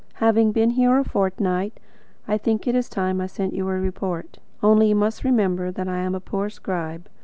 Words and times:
Having 0.15 0.53
been 0.53 0.71
here 0.71 0.97
a 0.97 1.03
fortnight, 1.03 1.79
I 2.27 2.39
think 2.39 2.65
it 2.65 2.73
is 2.73 2.89
time 2.89 3.21
I 3.21 3.27
sent 3.27 3.53
you 3.53 3.67
a 3.69 3.79
report. 3.79 4.39
Only 4.63 4.87
you 4.89 4.95
must 4.95 5.23
remember 5.23 5.69
that 5.69 5.87
I 5.87 5.99
am 5.99 6.15
a 6.15 6.19
poor 6.19 6.49
scribe. 6.49 7.07